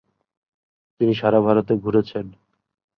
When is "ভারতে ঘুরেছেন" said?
1.41-2.25